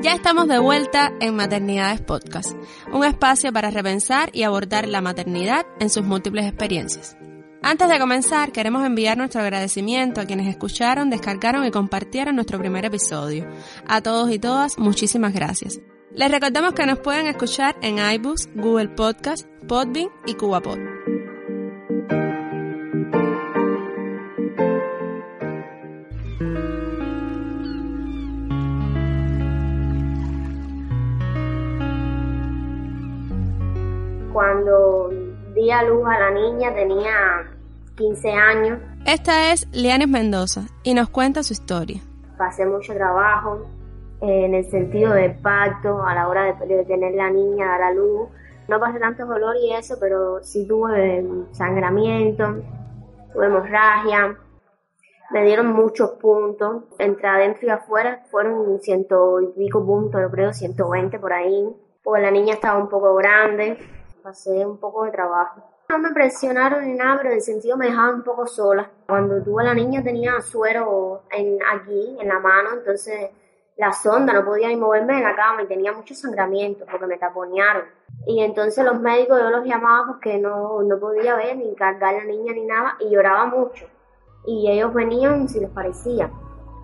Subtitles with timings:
[0.00, 2.52] Ya estamos de vuelta en Maternidades Podcast,
[2.92, 7.16] un espacio para repensar y abordar la maternidad en sus múltiples experiencias.
[7.62, 12.84] Antes de comenzar, queremos enviar nuestro agradecimiento a quienes escucharon, descargaron y compartieron nuestro primer
[12.84, 13.48] episodio.
[13.88, 15.80] A todos y todas, muchísimas gracias.
[16.14, 20.97] Les recordamos que nos pueden escuchar en iBooks, Google Podcast, Podbean y CubaPod.
[35.78, 37.46] A luz a la niña tenía
[37.96, 38.78] 15 años.
[39.06, 42.00] Esta es Lianes Mendoza y nos cuenta su historia.
[42.36, 43.64] Pasé mucho trabajo
[44.20, 48.28] en el sentido de pacto a la hora de, tener la niña, dar a luz.
[48.66, 52.56] No pasé tanto dolor y eso, pero sí tuve sangramiento,
[53.32, 54.36] tuve hemorragia,
[55.30, 60.52] me dieron muchos puntos, entre adentro y afuera fueron ciento y pico puntos, yo creo
[60.52, 61.68] 120 por ahí,
[62.02, 63.78] porque la niña estaba un poco grande,
[64.22, 65.62] pasé un poco de trabajo.
[65.88, 68.90] No me presionaron ni nada, pero en el sentido me dejaban un poco sola.
[69.06, 73.30] Cuando tuve la niña tenía suero en, aquí, en la mano, entonces
[73.78, 77.16] la sonda no podía ni moverme de la cama y tenía mucho sangramiento porque me
[77.16, 77.84] taponearon.
[78.26, 82.18] Y entonces los médicos yo los llamaba porque no, no podía ver ni cargar a
[82.18, 83.86] la niña ni nada y lloraba mucho.
[84.46, 86.30] Y ellos venían si les parecía.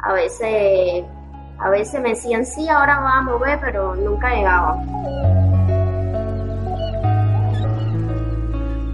[0.03, 1.05] A veces,
[1.59, 4.79] a veces me decían sí, ahora va a mover, pero nunca llegaba.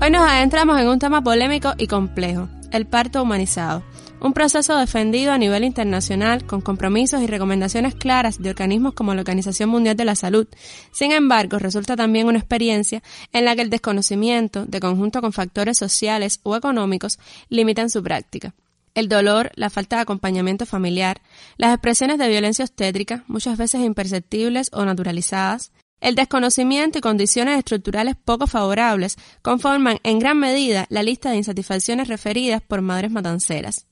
[0.03, 3.83] Hoy nos adentramos en un tema polémico y complejo, el parto humanizado,
[4.22, 9.21] un proceso defendido a nivel internacional con compromisos y recomendaciones claras de organismos como la
[9.21, 10.49] Organización Mundial de la Salud.
[10.91, 13.03] Sin embargo, resulta también una experiencia
[13.34, 17.19] en la que el desconocimiento, de conjunto con factores sociales o económicos,
[17.50, 18.55] limitan su práctica.
[18.94, 21.21] El dolor, la falta de acompañamiento familiar,
[21.59, 28.16] las expresiones de violencia obstétrica, muchas veces imperceptibles o naturalizadas, el desconocimiento y condiciones estructurales
[28.16, 33.87] poco favorables conforman en gran medida la lista de insatisfacciones referidas por madres matanceras.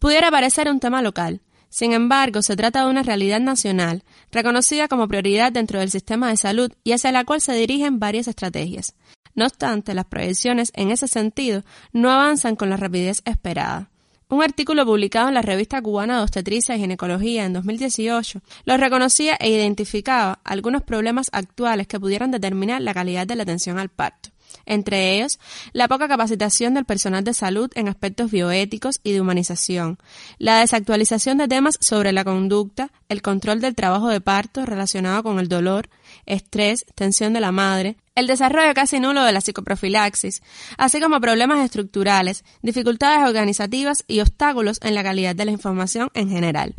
[0.00, 1.40] Pudiera parecer un tema local,
[1.72, 6.36] sin embargo, se trata de una realidad nacional, reconocida como prioridad dentro del sistema de
[6.36, 8.94] salud y hacia la cual se dirigen varias estrategias.
[9.34, 13.91] No obstante, las proyecciones en ese sentido no avanzan con la rapidez esperada.
[14.32, 19.36] Un artículo publicado en la revista cubana de obstetricia y ginecología en 2018 lo reconocía
[19.38, 24.30] e identificaba algunos problemas actuales que pudieran determinar la calidad de la atención al parto.
[24.64, 25.38] Entre ellos,
[25.74, 29.98] la poca capacitación del personal de salud en aspectos bioéticos y de humanización,
[30.38, 35.40] la desactualización de temas sobre la conducta, el control del trabajo de parto relacionado con
[35.40, 35.90] el dolor,
[36.24, 40.42] estrés, tensión de la madre, el desarrollo casi nulo de la psicoprofilaxis,
[40.76, 46.28] así como problemas estructurales, dificultades organizativas y obstáculos en la calidad de la información en
[46.28, 46.74] general.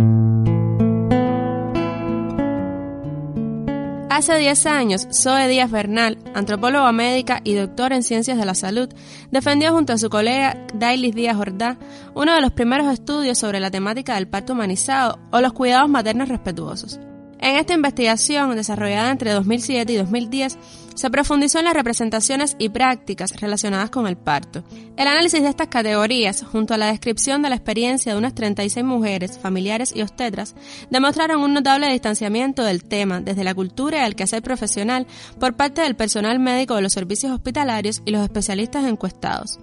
[4.10, 8.88] Hace 10 años, Zoe Díaz Bernal, antropóloga médica y doctora en ciencias de la salud,
[9.32, 11.80] defendió junto a su colega Dailis Díaz Jordá
[12.14, 16.30] uno de los primeros estudios sobre la temática del parto humanizado o los cuidados maternos
[16.30, 17.00] respetuosos.
[17.44, 20.58] En esta investigación, desarrollada entre 2007 y 2010,
[20.96, 24.64] se profundizó en las representaciones y prácticas relacionadas con el parto.
[24.96, 28.86] El análisis de estas categorías, junto a la descripción de la experiencia de unas 36
[28.86, 30.56] mujeres, familiares y obstetras,
[30.90, 35.06] demostraron un notable distanciamiento del tema desde la cultura y el quehacer profesional
[35.38, 39.60] por parte del personal médico de los servicios hospitalarios y los especialistas encuestados.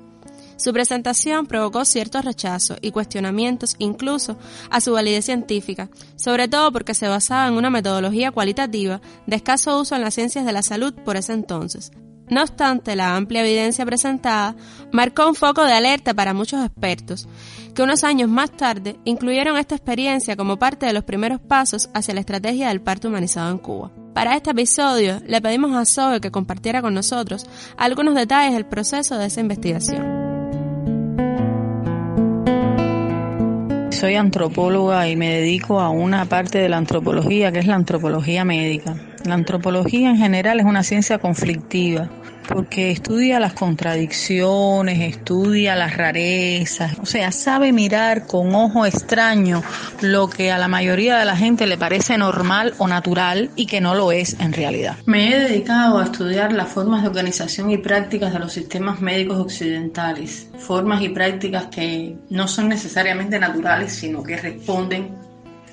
[0.61, 4.37] Su presentación provocó cierto rechazo y cuestionamientos incluso
[4.69, 9.81] a su validez científica, sobre todo porque se basaba en una metodología cualitativa de escaso
[9.81, 11.93] uso en las ciencias de la salud por ese entonces.
[12.29, 14.55] No obstante, la amplia evidencia presentada
[14.93, 17.27] marcó un foco de alerta para muchos expertos,
[17.75, 22.13] que unos años más tarde incluyeron esta experiencia como parte de los primeros pasos hacia
[22.13, 23.93] la estrategia del parto humanizado en Cuba.
[24.13, 27.47] Para este episodio, le pedimos a Zoe que compartiera con nosotros
[27.79, 30.20] algunos detalles del proceso de esa investigación.
[34.01, 38.47] Soy antropóloga y me dedico a una parte de la antropología que es la antropología
[38.47, 38.97] médica.
[39.27, 42.09] La antropología en general es una ciencia conflictiva
[42.51, 49.63] porque estudia las contradicciones, estudia las rarezas, o sea, sabe mirar con ojo extraño
[50.01, 53.81] lo que a la mayoría de la gente le parece normal o natural y que
[53.81, 54.97] no lo es en realidad.
[55.07, 59.39] Me he dedicado a estudiar las formas de organización y prácticas de los sistemas médicos
[59.39, 65.30] occidentales, formas y prácticas que no son necesariamente naturales, sino que responden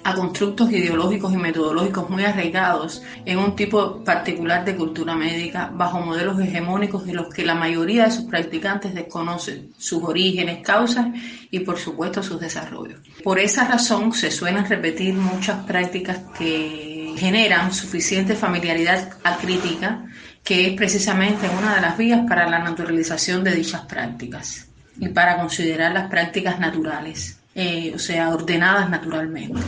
[0.08, 6.00] a constructos ideológicos y metodológicos muy arraigados en un tipo particular de cultura médica bajo
[6.00, 11.08] modelos hegemónicos de los que la mayoría de sus practicantes desconocen sus orígenes, causas
[11.52, 13.02] y por supuesto sus desarrollos.
[13.22, 20.06] Por esa razón se suelen repetir muchas prácticas que generan suficiente familiaridad acrítica
[20.42, 25.36] que es precisamente una de las vías para la naturalización de dichas prácticas y para
[25.36, 29.60] considerar las prácticas naturales, eh, o sea, ordenadas naturalmente.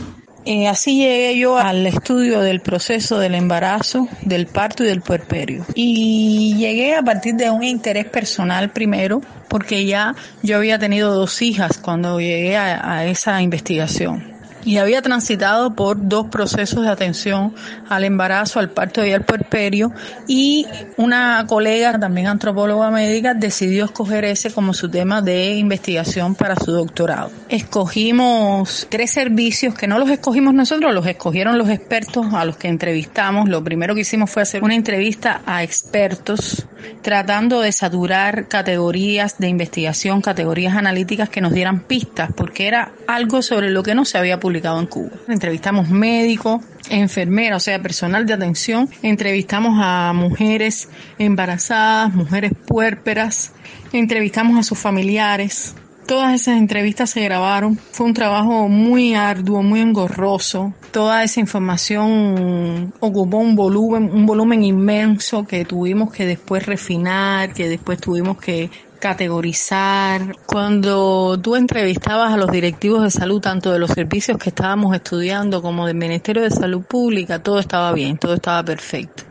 [0.46, 5.66] Eh, así llegué yo al estudio del proceso del embarazo, del parto y del puerperio.
[5.74, 11.42] Y llegué a partir de un interés personal primero, porque ya yo había tenido dos
[11.42, 14.29] hijas cuando llegué a esa investigación
[14.64, 17.54] y había transitado por dos procesos de atención
[17.88, 19.92] al embarazo, al parto y al puerperio
[20.26, 20.66] y
[20.96, 26.72] una colega, también antropóloga médica, decidió escoger ese como su tema de investigación para su
[26.72, 27.30] doctorado.
[27.48, 32.68] Escogimos tres servicios que no los escogimos nosotros, los escogieron los expertos a los que
[32.68, 33.48] entrevistamos.
[33.48, 36.66] Lo primero que hicimos fue hacer una entrevista a expertos
[37.02, 43.42] tratando de saturar categorías de investigación, categorías analíticas que nos dieran pistas, porque era algo
[43.42, 45.10] sobre lo que no se había publicado en Cuba.
[45.28, 48.88] Entrevistamos médicos, enfermeras, o sea, personal de atención.
[49.02, 50.88] Entrevistamos a mujeres
[51.18, 53.52] embarazadas, mujeres puérperas.
[53.92, 55.74] Entrevistamos a sus familiares.
[56.06, 57.76] Todas esas entrevistas se grabaron.
[57.76, 60.74] Fue un trabajo muy arduo, muy engorroso.
[60.90, 67.68] Toda esa información ocupó un volumen, un volumen inmenso que tuvimos que después refinar, que
[67.68, 68.70] después tuvimos que
[69.00, 70.36] categorizar.
[70.46, 75.62] Cuando tú entrevistabas a los directivos de salud, tanto de los servicios que estábamos estudiando
[75.62, 79.29] como del Ministerio de Salud Pública, todo estaba bien, todo estaba perfecto.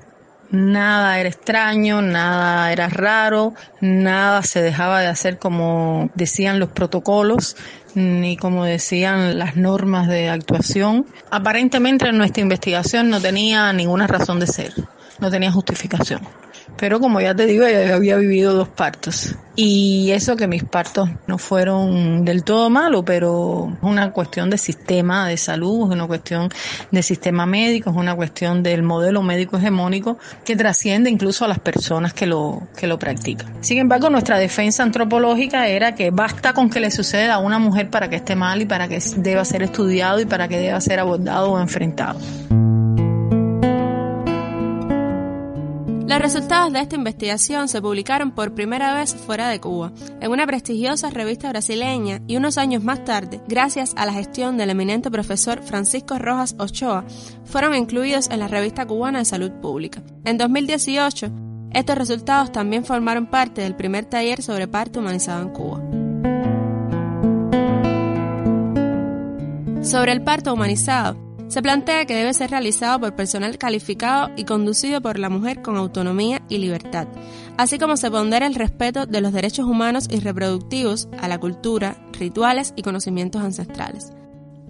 [0.51, 7.55] Nada era extraño, nada era raro, nada se dejaba de hacer como decían los protocolos,
[7.93, 11.05] ni como decían las normas de actuación.
[11.29, 14.73] Aparentemente nuestra investigación no tenía ninguna razón de ser,
[15.19, 16.21] no tenía justificación.
[16.77, 19.36] Pero como ya te digo, ya había vivido dos partos.
[19.56, 24.57] Y eso que mis partos no fueron del todo malos, pero es una cuestión de
[24.57, 26.48] sistema de salud, es una cuestión
[26.92, 31.60] de sistema médico, es una cuestión del modelo médico hegemónico que trasciende incluso a las
[31.60, 33.54] personas que lo, que lo practican.
[33.60, 37.89] Sin embargo, nuestra defensa antropológica era que basta con que le suceda a una mujer
[37.89, 41.00] para que esté mal y para que deba ser estudiado y para que deba ser
[41.00, 42.18] abordado o enfrentado.
[46.09, 50.47] Los resultados de esta investigación se publicaron por primera vez fuera de Cuba, en una
[50.47, 55.61] prestigiosa revista brasileña y unos años más tarde, gracias a la gestión del eminente profesor
[55.61, 57.06] Francisco Rojas Ochoa,
[57.45, 60.01] fueron incluidos en la revista cubana de salud pública.
[60.25, 61.29] En 2018,
[61.73, 65.79] estos resultados también formaron parte del primer taller sobre parto humanizado en Cuba.
[69.83, 75.01] Sobre el parto humanizado, se plantea que debe ser realizado por personal calificado y conducido
[75.01, 77.07] por la mujer con autonomía y libertad,
[77.57, 81.97] así como se pondera el respeto de los derechos humanos y reproductivos a la cultura,
[82.13, 84.13] rituales y conocimientos ancestrales.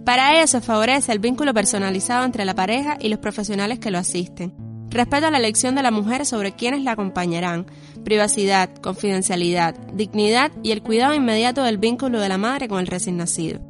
[0.06, 3.98] Para ello se favorece el vínculo personalizado entre la pareja y los profesionales que lo
[3.98, 4.54] asisten,
[4.88, 7.66] respeto a la elección de la mujer sobre quienes la acompañarán,
[8.04, 13.18] privacidad, confidencialidad, dignidad y el cuidado inmediato del vínculo de la madre con el recién
[13.18, 13.69] nacido.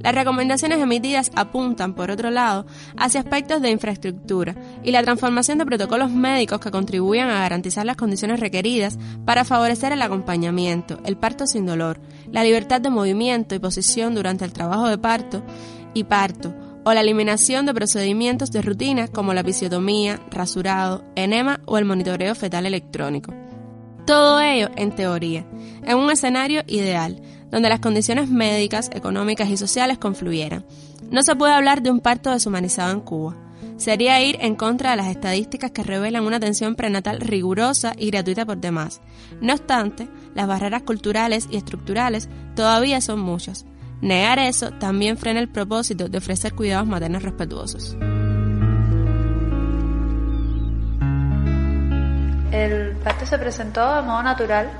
[0.00, 5.66] Las recomendaciones emitidas apuntan, por otro lado, hacia aspectos de infraestructura y la transformación de
[5.66, 11.46] protocolos médicos que contribuyan a garantizar las condiciones requeridas para favorecer el acompañamiento, el parto
[11.46, 12.00] sin dolor,
[12.30, 15.42] la libertad de movimiento y posición durante el trabajo de parto
[15.94, 21.78] y parto, o la eliminación de procedimientos de rutina como la episiotomía, rasurado, enema o
[21.78, 23.34] el monitoreo fetal electrónico.
[24.06, 25.44] Todo ello en teoría,
[25.84, 30.64] en un escenario ideal, donde las condiciones médicas, económicas y sociales confluyeran.
[31.10, 33.36] No se puede hablar de un parto deshumanizado en Cuba.
[33.76, 38.46] Sería ir en contra de las estadísticas que revelan una atención prenatal rigurosa y gratuita
[38.46, 39.00] por demás.
[39.40, 43.66] No obstante, las barreras culturales y estructurales todavía son muchas.
[44.00, 47.96] Negar eso también frena el propósito de ofrecer cuidados maternos respetuosos.
[52.50, 54.70] El parto se presentó de modo natural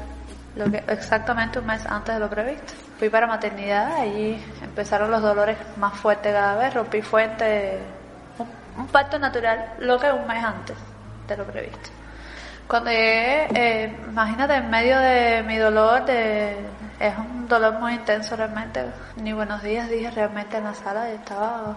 [0.57, 2.73] lo que, exactamente un mes antes de lo previsto.
[2.99, 7.79] Fui para maternidad, allí empezaron los dolores más fuertes cada vez, rompí fuente
[8.77, 10.77] un parto natural lo que un mes antes
[11.29, 11.91] de lo previsto.
[12.67, 16.57] Cuando llegué, eh, imagínate, en medio de mi dolor, de,
[16.99, 18.85] es un dolor muy intenso realmente.
[19.17, 21.77] Ni buenos días dije realmente en la sala, estaba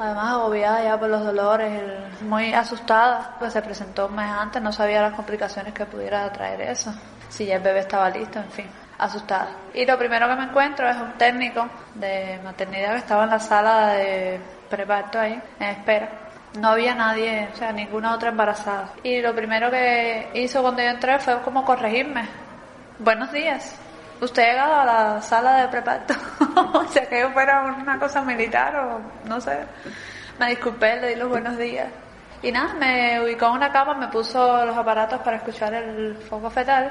[0.00, 1.82] además agobiada ya por los dolores,
[2.22, 6.60] muy asustada, pues se presentó un mes antes, no sabía las complicaciones que pudiera traer
[6.62, 6.92] eso,
[7.28, 8.66] si ya el bebé estaba listo, en fin,
[8.98, 9.48] asustada.
[9.74, 13.40] Y lo primero que me encuentro es un técnico de maternidad que estaba en la
[13.40, 18.92] sala de preparto ahí, en espera no había nadie, o sea, ninguna otra embarazada.
[19.02, 22.28] Y lo primero que hizo cuando yo entré fue como corregirme.
[22.98, 23.78] Buenos días.
[24.20, 26.14] Usted ha llegado a la sala de preparto.
[26.74, 29.58] o sea, que fuera una cosa militar o no sé.
[30.38, 31.88] Me disculpé, le di los buenos días.
[32.42, 36.50] Y nada, me ubicó en una cama, me puso los aparatos para escuchar el foco
[36.50, 36.90] fetal,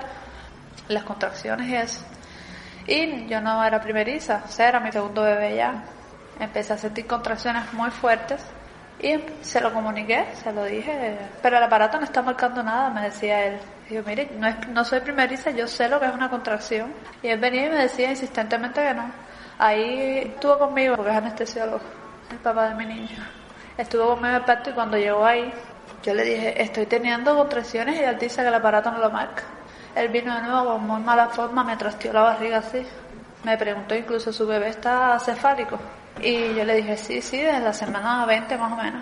[0.87, 2.05] las contracciones y eso.
[2.85, 5.83] Y yo no era primeriza, o sea, era mi segundo bebé ya.
[6.39, 8.41] Empecé a sentir contracciones muy fuertes
[9.01, 13.03] y se lo comuniqué, se lo dije, pero el aparato no está marcando nada, me
[13.03, 13.59] decía él.
[13.89, 16.93] Y yo, mire, no, es, no soy primeriza, yo sé lo que es una contracción.
[17.23, 19.09] Y él venía y me decía insistentemente que no.
[19.57, 21.79] Ahí estuvo conmigo, porque es anestesiólogo,
[22.29, 23.25] el papá de mi niño.
[23.77, 25.49] Estuvo conmigo el parto y cuando llegó ahí,
[26.03, 29.43] yo le dije, estoy teniendo contracciones y él dice que el aparato no lo marca.
[29.95, 32.85] Él vino de nuevo con muy mala forma, me trasteó la barriga así.
[33.45, 35.79] Me preguntó incluso, ¿su bebé está cefálico?
[36.21, 39.01] Y yo le dije, sí, sí, desde la semana 20 más o menos.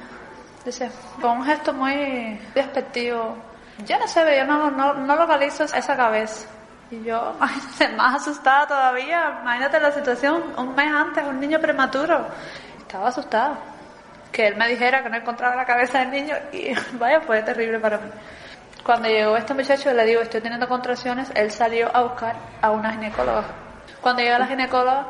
[0.63, 3.37] Dice, con un gesto muy despectivo.
[3.85, 6.47] Yo no sé, yo no, no, localizo esa cabeza.
[6.91, 7.35] Y yo,
[7.97, 12.27] más asustada todavía, imagínate la situación, un mes antes, un niño prematuro.
[12.79, 13.59] Estaba asustada.
[14.31, 17.79] Que él me dijera que no encontraba la cabeza del niño y vaya, fue terrible
[17.79, 18.09] para mí.
[18.83, 22.91] Cuando llegó este muchacho, le digo, estoy teniendo contracciones, él salió a buscar a una
[22.91, 23.43] ginecóloga.
[24.01, 25.07] Cuando llega la ginecóloga,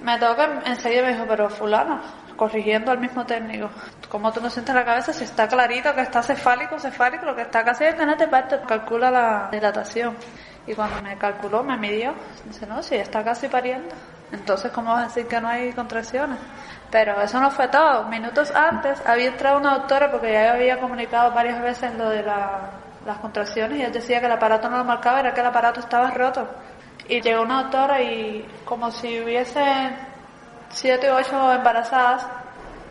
[0.00, 2.00] me toca enseguida me dijo, pero fulano,
[2.36, 3.68] corrigiendo al mismo técnico,
[4.08, 7.42] como tú no sientes la cabeza, si está clarito que está cefálico, cefálico, lo que
[7.42, 10.16] está casi es que no te parte, calcula la dilatación.
[10.66, 12.14] Y cuando me calculó, me midió,
[12.44, 13.88] dice, no, si está casi pariendo.
[14.30, 16.38] Entonces, ¿cómo vas a decir que no hay contracciones?
[16.90, 18.04] Pero eso no fue todo.
[18.04, 23.18] Minutos antes había entrado una doctora porque ya había comunicado varias veces lo de las
[23.20, 26.10] contracciones y él decía que el aparato no lo marcaba, era que el aparato estaba
[26.10, 26.46] roto.
[27.08, 29.62] Y llegó una doctora y como si hubiese
[30.68, 32.26] siete u ocho embarazadas,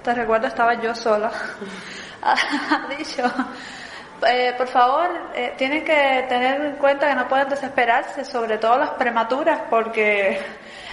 [0.03, 1.31] te recuerdo estaba yo sola,
[2.23, 3.23] ha dicho,
[4.27, 8.79] eh, por favor, eh, tienen que tener en cuenta que no pueden desesperarse, sobre todo
[8.79, 10.39] las prematuras, porque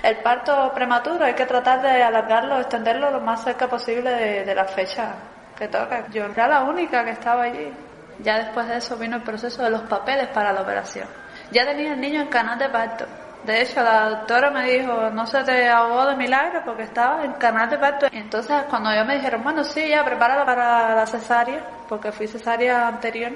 [0.02, 4.54] el parto prematuro hay que tratar de alargarlo, extenderlo lo más cerca posible de, de
[4.54, 5.14] la fecha
[5.56, 6.06] que toca.
[6.10, 7.72] Yo era la única que estaba allí.
[8.18, 11.08] Ya después de eso vino el proceso de los papeles para la operación.
[11.54, 13.06] Ya tenía el niño en canal de parto.
[13.46, 17.34] De hecho, la doctora me dijo, no se te ahogó de milagro porque estaba en
[17.34, 18.06] canal de parto.
[18.10, 22.88] Entonces, cuando yo me dijeron, bueno, sí, ya prepárala para la cesárea, porque fui cesárea
[22.88, 23.30] anterior.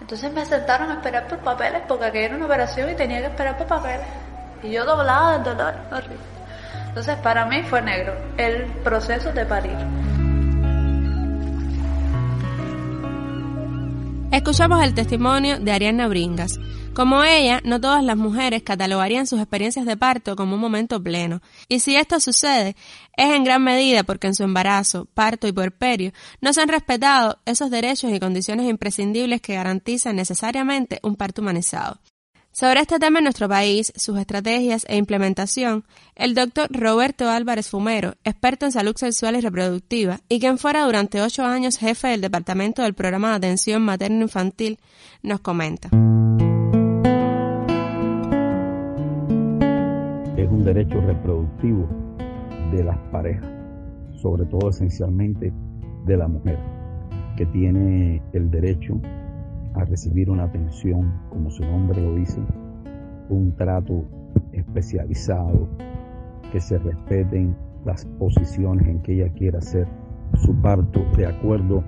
[0.00, 3.26] Entonces me sentaron a esperar por papeles, porque aquella era una operación y tenía que
[3.26, 4.06] esperar por papeles.
[4.64, 6.16] Y yo doblada del dolor, horrible.
[6.88, 9.76] Entonces, para mí fue negro el proceso de parir.
[14.32, 16.58] Escuchamos el testimonio de Ariana Bringas.
[16.96, 21.42] Como ella, no todas las mujeres catalogarían sus experiencias de parto como un momento pleno.
[21.68, 22.74] Y si esto sucede,
[23.18, 27.38] es en gran medida porque en su embarazo, parto y puerperio no se han respetado
[27.44, 32.00] esos derechos y condiciones imprescindibles que garantizan necesariamente un parto humanizado.
[32.50, 35.84] Sobre este tema en nuestro país, sus estrategias e implementación,
[36.14, 41.20] el doctor Roberto Álvarez Fumero, experto en salud sexual y reproductiva, y quien fuera durante
[41.20, 44.78] ocho años jefe del Departamento del Programa de Atención Materno-Infantil,
[45.22, 45.90] nos comenta.
[50.56, 51.86] Un derecho reproductivo
[52.72, 53.46] de las parejas,
[54.12, 55.52] sobre todo esencialmente
[56.06, 56.58] de la mujer,
[57.36, 58.98] que tiene el derecho
[59.74, 62.40] a recibir una atención, como su nombre lo dice,
[63.28, 64.02] un trato
[64.52, 65.68] especializado,
[66.50, 69.86] que se respeten las posiciones en que ella quiera hacer
[70.36, 71.84] su parto de acuerdo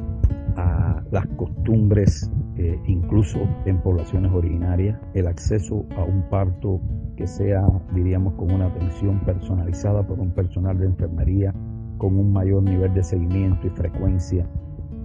[0.56, 6.82] a las costumbres, eh, incluso en poblaciones originarias, el acceso a un parto
[7.18, 11.52] que sea, diríamos, con una atención personalizada por un personal de enfermería,
[11.98, 14.46] con un mayor nivel de seguimiento y frecuencia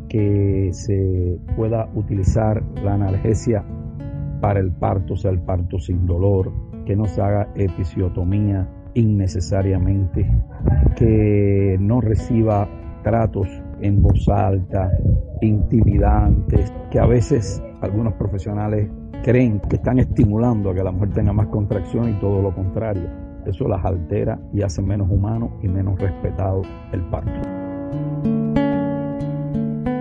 [0.10, 3.65] que se pueda utilizar la analgesia
[4.41, 6.51] para el parto, sea el parto sin dolor,
[6.86, 10.29] que no se haga episiotomía innecesariamente,
[10.96, 12.70] que no reciba
[13.01, 13.48] tratos
[13.83, 14.89] en voz alta,
[15.41, 18.89] intimidantes, que a veces algunos profesionales
[19.23, 23.09] creen que están estimulando a que la mujer tenga más contracción y todo lo contrario.
[23.45, 26.61] Eso las altera y hace menos humano y menos respetado
[26.91, 27.41] el parto.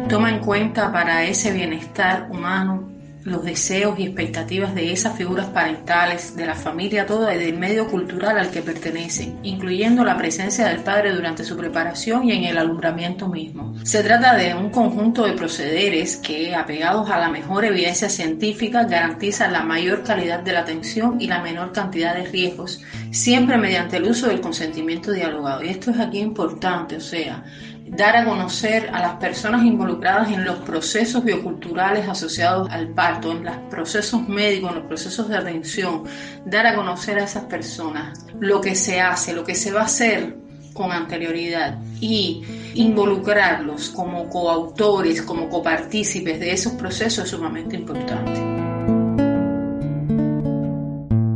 [0.09, 2.92] toma en cuenta para ese bienestar humano
[3.25, 7.87] los deseos y expectativas de esas figuras parentales, de la familia toda y del medio
[7.89, 12.59] cultural al que pertenecen, incluyendo la presencia del padre durante su preparación y en el
[12.59, 13.75] alumbramiento mismo.
[13.85, 19.53] Se trata de un conjunto de procederes que, apegados a la mejor evidencia científica, garantizan
[19.53, 24.05] la mayor calidad de la atención y la menor cantidad de riesgos, siempre mediante el
[24.05, 25.63] uso del consentimiento dialogado.
[25.63, 27.45] Y esto es aquí importante, o sea,
[27.93, 33.45] dar a conocer a las personas involucradas en los procesos bioculturales asociados al parto, en
[33.45, 36.05] los procesos médicos, en los procesos de atención,
[36.47, 39.85] dar a conocer a esas personas lo que se hace, lo que se va a
[39.85, 40.39] hacer
[40.73, 42.43] con anterioridad y
[42.75, 48.41] involucrarlos como coautores, como copartícipes de esos procesos es sumamente importante.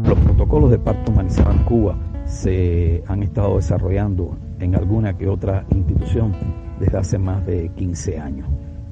[0.08, 5.64] Los protocolos de parto humanizado en Cuba se han estado desarrollando en alguna que otra
[5.70, 6.32] institución
[6.80, 8.48] desde hace más de 15 años.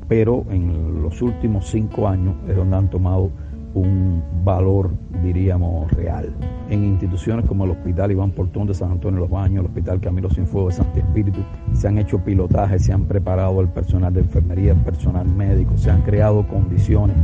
[0.08, 3.30] Pero en los últimos cinco años es donde han tomado
[3.74, 4.92] un valor,
[5.22, 6.32] diríamos, real.
[6.70, 10.00] En instituciones como el Hospital Iván Portón de San Antonio de los Baños, el Hospital
[10.00, 11.40] Camilo Cienfuegos de Santo Espíritu,
[11.72, 15.90] se han hecho pilotajes, se han preparado el personal de enfermería, el personal médico, se
[15.90, 17.16] han creado condiciones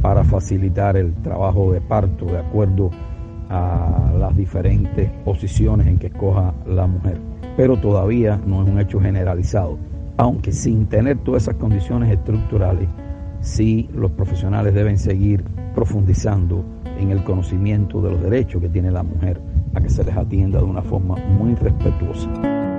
[0.00, 2.90] para facilitar el trabajo de parto de acuerdo
[3.50, 7.18] a las diferentes posiciones en que escoja la mujer.
[7.56, 9.76] Pero todavía no es un hecho generalizado,
[10.16, 12.88] aunque sin tener todas esas condiciones estructurales,
[13.40, 16.64] sí los profesionales deben seguir profundizando
[16.98, 19.40] en el conocimiento de los derechos que tiene la mujer
[19.74, 22.69] a que se les atienda de una forma muy respetuosa.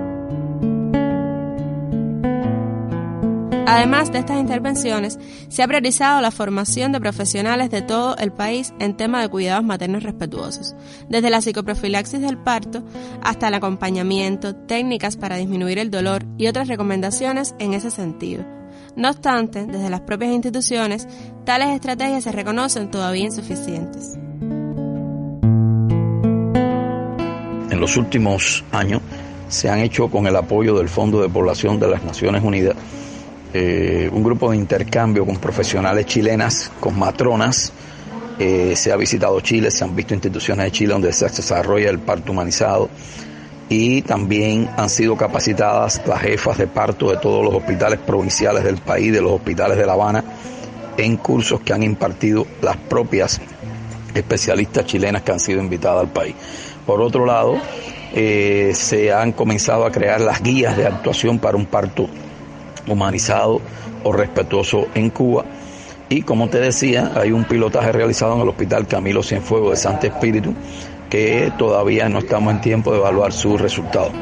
[3.71, 8.73] Además de estas intervenciones, se ha priorizado la formación de profesionales de todo el país
[8.79, 10.75] en tema de cuidados maternos respetuosos,
[11.07, 12.83] desde la psicoprofilaxis del parto
[13.23, 18.43] hasta el acompañamiento, técnicas para disminuir el dolor y otras recomendaciones en ese sentido.
[18.97, 21.07] No obstante, desde las propias instituciones,
[21.45, 24.15] tales estrategias se reconocen todavía insuficientes.
[27.69, 29.01] En los últimos años
[29.47, 32.75] se han hecho con el apoyo del Fondo de Población de las Naciones Unidas
[33.53, 37.73] eh, un grupo de intercambio con profesionales chilenas, con matronas.
[38.39, 41.99] Eh, se ha visitado Chile, se han visto instituciones de Chile donde se desarrolla el
[41.99, 42.89] parto humanizado
[43.69, 48.77] y también han sido capacitadas las jefas de parto de todos los hospitales provinciales del
[48.77, 50.23] país, de los hospitales de La Habana,
[50.97, 53.39] en cursos que han impartido las propias
[54.13, 56.35] especialistas chilenas que han sido invitadas al país.
[56.85, 57.55] Por otro lado,
[58.13, 62.09] eh, se han comenzado a crear las guías de actuación para un parto
[62.87, 63.61] humanizado
[64.03, 65.45] o respetuoso en Cuba.
[66.09, 70.07] Y como te decía, hay un pilotaje realizado en el Hospital Camilo Cienfuegos de Santo
[70.07, 70.53] Espíritu
[71.09, 74.13] que todavía no estamos en tiempo de evaluar sus resultados.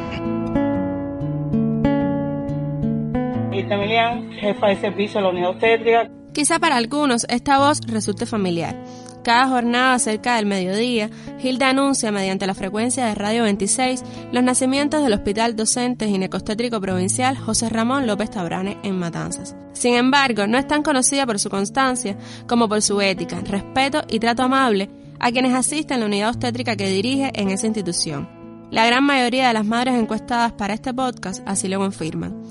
[4.40, 6.10] jefa de servicio de la unidad obstétrica.
[6.34, 8.76] Quizá para algunos esta voz resulte familiar
[9.24, 11.10] cada jornada cerca del mediodía,
[11.42, 17.38] Hilda anuncia mediante la frecuencia de Radio 26 los nacimientos del Hospital Docente Ginecostétrico Provincial
[17.38, 19.56] José Ramón López Tabrane en Matanzas.
[19.74, 24.20] Sin embargo, no es tan conocida por su constancia como por su ética, respeto y
[24.20, 28.30] trato amable a quienes asisten a la unidad obstétrica que dirige en esa institución.
[28.72, 32.44] La gran mayoría de las madres encuestadas para este podcast así lo confirman.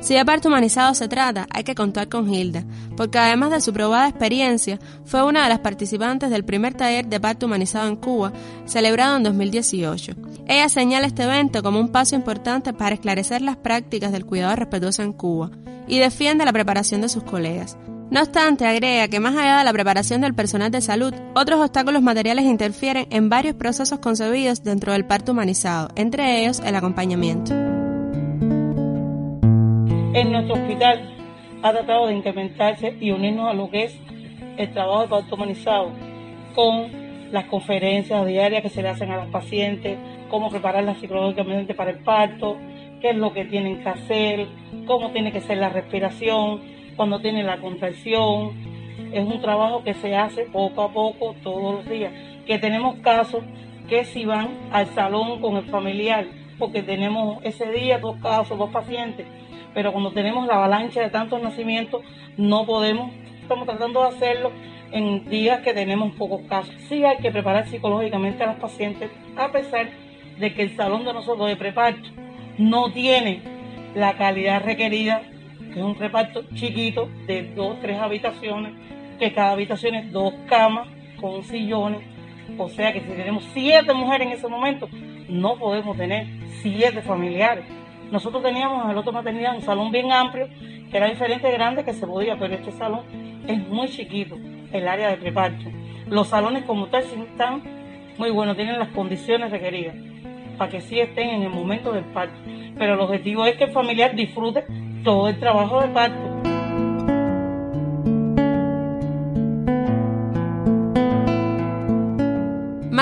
[0.00, 2.64] Si de parto humanizado se trata, hay que contar con Hilda,
[2.96, 7.20] porque además de su probada experiencia, fue una de las participantes del primer taller de
[7.20, 8.32] parto humanizado en Cuba,
[8.64, 10.12] celebrado en 2018.
[10.46, 15.02] Ella señala este evento como un paso importante para esclarecer las prácticas del cuidado respetuoso
[15.02, 15.50] en Cuba
[15.86, 17.76] y defiende la preparación de sus colegas.
[18.10, 22.02] No obstante, agrega que más allá de la preparación del personal de salud, otros obstáculos
[22.02, 27.54] materiales interfieren en varios procesos concebidos dentro del parto humanizado, entre ellos el acompañamiento
[30.14, 31.21] en nuestro hospital
[31.62, 33.98] ha tratado de implementarse y unirnos a lo que es
[34.56, 35.90] el trabajo humanizado
[36.54, 36.90] con
[37.30, 39.96] las conferencias diarias que se le hacen a los pacientes,
[40.28, 42.58] cómo prepararlas psicológicamente para el parto,
[43.00, 44.46] qué es lo que tienen que hacer,
[44.86, 46.60] cómo tiene que ser la respiración,
[46.96, 48.50] cuando tienen la contracción.
[49.12, 52.12] Es un trabajo que se hace poco a poco, todos los días.
[52.46, 53.42] Que tenemos casos
[53.88, 56.26] que si van al salón con el familiar,
[56.58, 59.26] porque tenemos ese día dos casos, dos pacientes
[59.74, 62.02] pero cuando tenemos la avalancha de tantos nacimientos,
[62.36, 64.52] no podemos, estamos tratando de hacerlo
[64.92, 66.74] en días que tenemos pocos casos.
[66.88, 69.88] Sí hay que preparar psicológicamente a los pacientes, a pesar
[70.38, 72.08] de que el salón de nosotros de preparto
[72.58, 73.42] no tiene
[73.94, 75.22] la calidad requerida,
[75.72, 78.72] que es un reparto chiquito de dos, tres habitaciones,
[79.18, 80.88] que cada habitación es dos camas
[81.20, 82.00] con sillones.
[82.58, 84.88] O sea que si tenemos siete mujeres en ese momento,
[85.28, 86.26] no podemos tener
[86.60, 87.64] siete familiares
[88.12, 90.46] Nosotros teníamos en el otro maternidad un salón bien amplio,
[90.90, 93.00] que era diferente grande que se podía, pero este salón
[93.48, 94.36] es muy chiquito,
[94.70, 95.64] el área de preparto.
[96.08, 97.62] Los salones como tal están
[98.18, 99.96] muy buenos, tienen las condiciones requeridas
[100.58, 102.34] para que sí estén en el momento del parto.
[102.76, 104.66] Pero el objetivo es que el familiar disfrute
[105.02, 106.51] todo el trabajo de parto.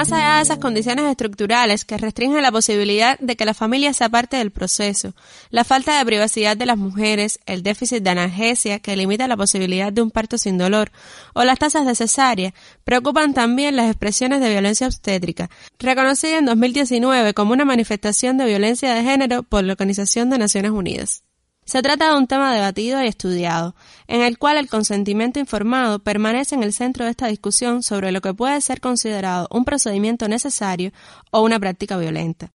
[0.00, 4.08] Más allá de esas condiciones estructurales que restringen la posibilidad de que la familia sea
[4.08, 5.12] parte del proceso,
[5.50, 9.92] la falta de privacidad de las mujeres, el déficit de analgesia que limita la posibilidad
[9.92, 10.90] de un parto sin dolor
[11.34, 17.34] o las tasas de cesárea, preocupan también las expresiones de violencia obstétrica, reconocida en 2019
[17.34, 21.24] como una manifestación de violencia de género por la Organización de Naciones Unidas.
[21.70, 23.76] Se trata de un tema debatido y estudiado,
[24.08, 28.20] en el cual el consentimiento informado permanece en el centro de esta discusión sobre lo
[28.20, 30.90] que puede ser considerado un procedimiento necesario
[31.30, 32.50] o una práctica violenta.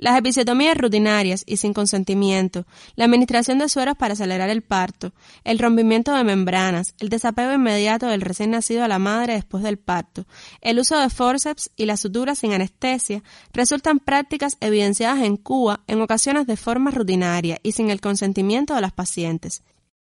[0.00, 2.64] Las episiotomías rutinarias y sin consentimiento,
[2.96, 5.12] la administración de sueros para acelerar el parto,
[5.44, 9.76] el rompimiento de membranas, el desapego inmediato del recién nacido a la madre después del
[9.76, 10.24] parto,
[10.62, 16.00] el uso de forceps y las suturas sin anestesia resultan prácticas evidenciadas en Cuba en
[16.00, 19.62] ocasiones de forma rutinaria y sin el consentimiento de las pacientes.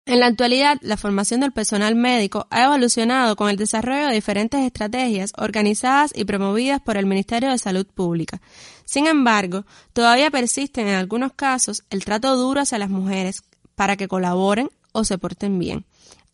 [0.05, 4.61] En la actualidad, la formación del personal médico ha evolucionado con el desarrollo de diferentes
[4.61, 8.41] estrategias organizadas y promovidas por el Ministerio de Salud Pública.
[8.85, 13.45] Sin embargo, todavía persiste en algunos casos el trato duro hacia las mujeres
[13.77, 15.85] para que colaboren o se porten bien.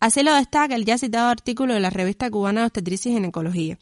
[0.01, 3.79] Así lo destaca el ya citado artículo de la revista cubana de obstetricia y ginecología.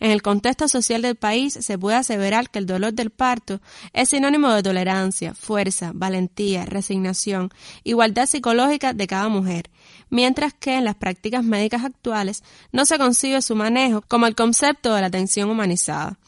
[0.00, 3.60] En el contexto social del país se puede aseverar que el dolor del parto
[3.92, 7.50] es sinónimo de tolerancia, fuerza, valentía, resignación,
[7.84, 9.70] igualdad psicológica de cada mujer,
[10.08, 14.94] mientras que en las prácticas médicas actuales no se concibe su manejo como el concepto
[14.94, 16.18] de la atención humanizada.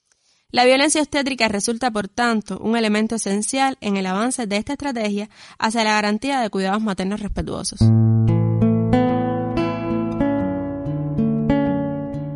[0.53, 5.31] La violencia obstétrica resulta, por tanto, un elemento esencial en el avance de esta estrategia
[5.61, 7.79] hacia la garantía de cuidados maternos respetuosos.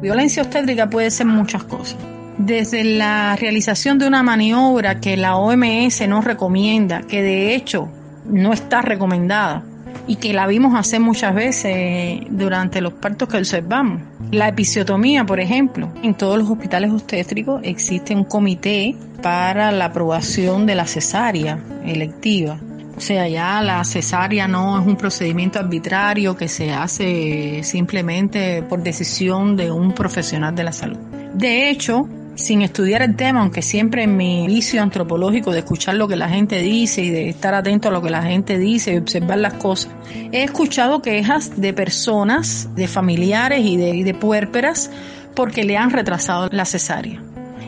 [0.04, 1.96] Violencia obstétrica puede ser muchas cosas.
[2.36, 7.88] Desde la realización de una maniobra que la OMS no recomienda, que de hecho
[8.26, 9.62] no está recomendada
[10.06, 14.02] y que la vimos hacer muchas veces durante los partos que observamos.
[14.30, 15.90] La episiotomía, por ejemplo.
[16.02, 22.58] En todos los hospitales obstétricos existe un comité para la aprobación de la cesárea electiva.
[22.96, 28.82] O sea, ya la cesárea no es un procedimiento arbitrario que se hace simplemente por
[28.82, 30.98] decisión de un profesional de la salud.
[31.34, 36.08] De hecho, sin estudiar el tema, aunque siempre en mi vicio antropológico de escuchar lo
[36.08, 38.96] que la gente dice y de estar atento a lo que la gente dice y
[38.96, 39.92] observar las cosas,
[40.32, 44.90] he escuchado quejas de personas, de familiares y de, de puérperas
[45.34, 47.20] porque le han retrasado la cesárea.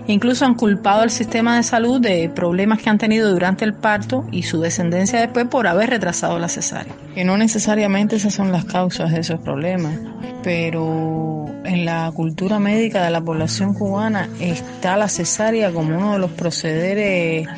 [0.08, 4.24] Incluso han culpado al sistema de salud de problemas que han tenido durante el parto
[4.30, 6.94] y su descendencia después por haber retrasado la cesárea.
[7.14, 9.98] Que no necesariamente esas son las causas de esos problemas,
[10.44, 16.18] pero en la cultura médica de la población cubana está la cesárea como uno de
[16.20, 17.48] los procederes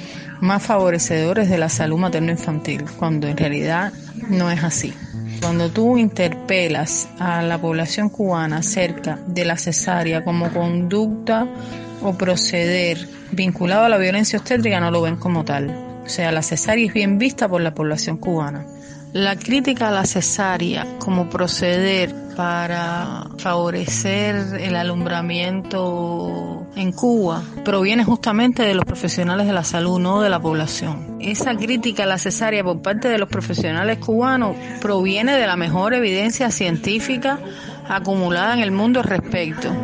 [0.40, 3.92] más favorecedores de la salud materno-infantil, cuando en realidad
[4.30, 4.94] no es así.
[5.40, 11.46] Cuando tú interpelas a la población cubana acerca de la cesárea como conducta
[12.02, 12.98] o proceder
[13.32, 15.68] vinculado a la violencia obstétrica no lo ven como tal.
[16.04, 18.64] O sea, la cesárea es bien vista por la población cubana.
[19.12, 28.62] La crítica a la cesárea como proceder para favorecer el alumbramiento en Cuba proviene justamente
[28.62, 31.16] de los profesionales de la salud, no de la población.
[31.20, 35.94] Esa crítica a la cesárea por parte de los profesionales cubanos proviene de la mejor
[35.94, 37.40] evidencia científica
[37.88, 39.74] acumulada en el mundo al respecto.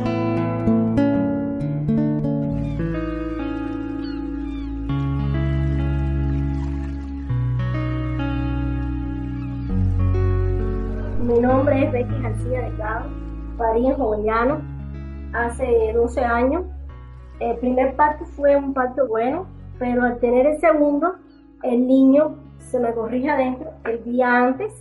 [11.24, 13.06] Mi nombre es Becky García Delgado,
[13.56, 14.58] parí en Jovellanos
[15.32, 16.64] hace 12 años.
[17.40, 19.46] El primer parto fue un parto bueno,
[19.78, 21.14] pero al tener el segundo,
[21.62, 24.72] el niño se me corrige adentro el día antes.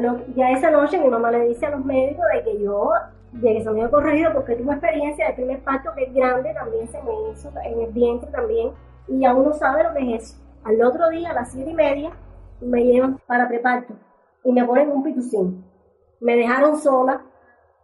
[0.00, 2.90] Lo- ya esa noche mi mamá le dice a los médicos de que yo,
[3.32, 6.54] de que se me había corregido porque tuve experiencia del primer parto que es grande,
[6.54, 8.70] también se me hizo en el vientre también,
[9.06, 10.42] y ya uno sabe lo que es eso.
[10.64, 12.10] Al otro día, a las siete y media,
[12.62, 13.92] me llevan para preparto
[14.44, 15.62] y me ponen un pitucín
[16.24, 17.22] me dejaron sola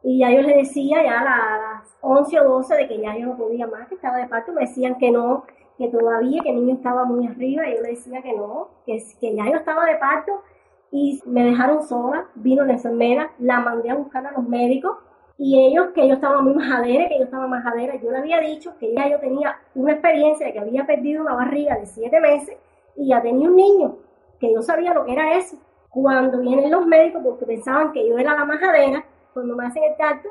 [0.02, 3.26] y ya yo les decía ya a las 11 o 12 de que ya yo
[3.26, 5.44] no podía más, que estaba de parto, me decían que no,
[5.76, 8.98] que todavía, que el niño estaba muy arriba, y yo le decía que no, que,
[9.20, 10.42] que ya yo estaba de parto
[10.90, 14.96] y me dejaron sola, vino la enfermera, la mandé a buscar a los médicos
[15.36, 18.72] y ellos, que yo estaba muy majadera, que yo estaba majadera, yo le había dicho
[18.78, 22.56] que ya yo tenía una experiencia de que había perdido una barriga de 7 meses
[22.96, 23.96] y ya tenía un niño
[24.38, 25.58] que yo sabía lo que era eso.
[25.90, 29.96] Cuando vienen los médicos, porque pensaban que yo era la majadera, cuando me hacen el
[29.96, 30.28] tacto,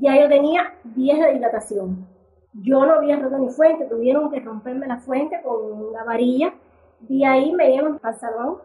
[0.00, 2.06] ya yo tenía 10 de dilatación.
[2.54, 6.54] Yo no había roto ni fuente, tuvieron que romperme la fuente con la varilla.
[7.00, 8.58] De ahí me llevan al salón.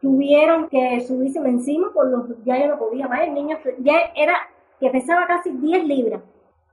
[0.00, 3.22] Tuvieron que subirse encima, por los, ya yo no podía más.
[3.22, 4.34] El niño ya era
[4.78, 6.20] que pesaba casi 10 libras.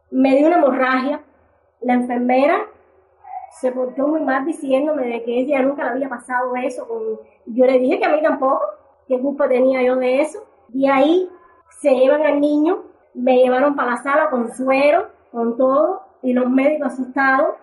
[0.09, 1.21] Me dio una hemorragia.
[1.81, 2.67] La enfermera
[3.59, 6.87] se portó muy mal diciéndome de que ella nunca le había pasado eso.
[6.87, 7.19] Con...
[7.45, 8.61] Yo le dije que a mí tampoco,
[9.07, 10.43] qué culpa tenía yo de eso.
[10.73, 11.29] Y ahí
[11.81, 12.83] se llevan al niño,
[13.13, 17.55] me llevaron para la sala con suero, con todo, y los médicos asustados.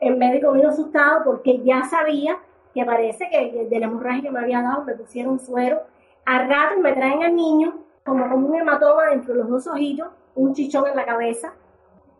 [0.00, 2.38] El médico vino asustado porque ya sabía
[2.74, 5.80] que parece que de la hemorragia que me había dado me pusieron suero.
[6.26, 10.08] Al rato me traen al niño como con un hematoma dentro de los dos ojitos,
[10.34, 11.54] un chichón en la cabeza.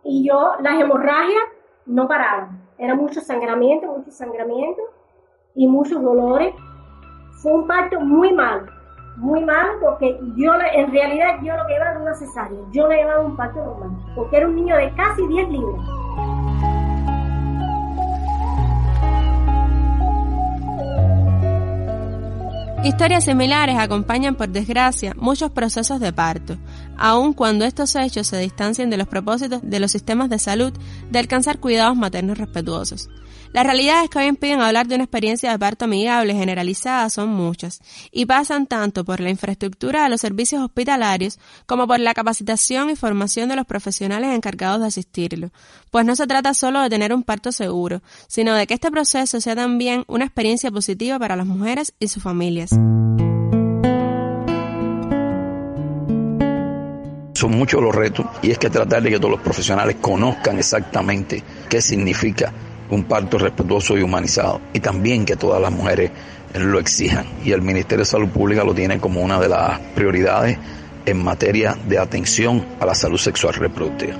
[0.02, 1.42] Y yo, las hemorragias
[1.86, 2.60] no paraban.
[2.78, 4.82] Era mucho sangramiento, mucho sangramiento
[5.54, 6.54] y muchos dolores.
[7.42, 8.66] Fue un parto muy malo,
[9.16, 12.58] muy malo porque yo en realidad yo lo que iba era una cesárea.
[12.72, 16.05] Yo le llevaba un parto normal porque era un niño de casi 10 libras.
[22.84, 26.56] Historias similares acompañan, por desgracia, muchos procesos de parto,
[26.96, 30.72] aun cuando estos hechos se distancian de los propósitos de los sistemas de salud
[31.10, 33.08] de alcanzar cuidados maternos respetuosos.
[33.52, 37.80] Las realidades que hoy impiden hablar de una experiencia de parto amigable generalizada son muchas
[38.10, 42.96] y pasan tanto por la infraestructura de los servicios hospitalarios como por la capacitación y
[42.96, 45.50] formación de los profesionales encargados de asistirlo,
[45.90, 49.40] pues no se trata solo de tener un parto seguro, sino de que este proceso
[49.40, 52.70] sea también una experiencia positiva para las mujeres y sus familias.
[57.34, 61.42] Son muchos los retos y es que tratar de que todos los profesionales conozcan exactamente
[61.68, 62.52] qué significa
[62.90, 66.10] un parto respetuoso y humanizado y también que todas las mujeres
[66.54, 70.58] lo exijan y el Ministerio de Salud Pública lo tiene como una de las prioridades
[71.04, 74.16] en materia de atención a la salud sexual reproductiva.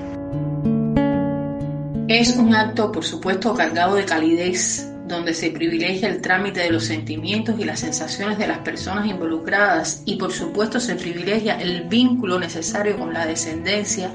[2.07, 6.85] Es un acto, por supuesto, cargado de calidez, donde se privilegia el trámite de los
[6.85, 12.39] sentimientos y las sensaciones de las personas involucradas y, por supuesto, se privilegia el vínculo
[12.39, 14.13] necesario con la descendencia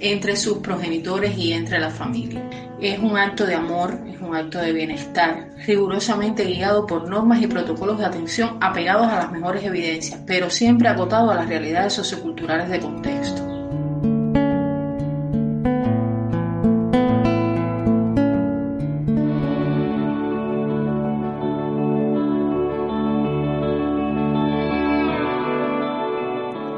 [0.00, 2.67] entre sus progenitores y entre la familia.
[2.80, 7.48] Es un acto de amor, es un acto de bienestar, rigurosamente guiado por normas y
[7.48, 12.68] protocolos de atención apegados a las mejores evidencias, pero siempre acotado a las realidades socioculturales
[12.68, 13.42] de contexto.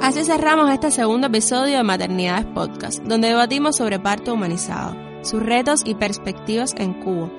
[0.01, 5.83] Así cerramos este segundo episodio de Maternidades Podcast, donde debatimos sobre parto humanizado, sus retos
[5.85, 7.31] y perspectivas en Cuba.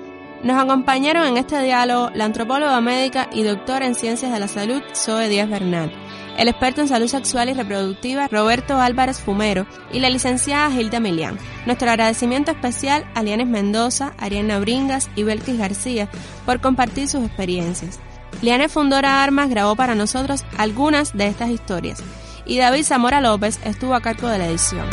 [0.44, 4.82] Nos acompañaron en este diálogo la antropóloga médica y doctora en ciencias de la salud
[4.96, 5.92] Zoe Díaz Bernal,
[6.38, 11.38] el experto en salud sexual y reproductiva Roberto Álvarez Fumero y la licenciada Gilda Milián.
[11.68, 16.10] Nuestro agradecimiento especial a Lianes Mendoza, Ariana Bringas y Belkis García
[16.46, 18.00] por compartir sus experiencias.
[18.42, 22.02] Liane Fundora Armas grabó para nosotros algunas de estas historias
[22.46, 24.88] y David Zamora López estuvo a cargo de la edición.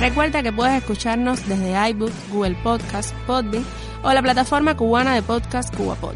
[0.00, 3.64] Recuerda que puedes escucharnos desde iBook, Google Podcast, Podbean
[4.02, 6.14] o la plataforma cubana de podcast CubaPod.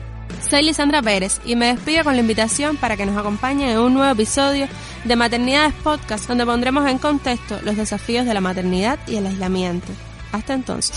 [0.48, 3.94] Soy Lisandra Pérez y me despido con la invitación para que nos acompañen en un
[3.94, 4.68] nuevo episodio
[5.04, 9.92] de Maternidades Podcast donde pondremos en contexto los desafíos de la maternidad y el aislamiento.
[10.30, 10.96] Hasta entonces.